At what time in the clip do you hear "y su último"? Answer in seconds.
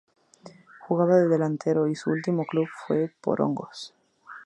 1.87-2.43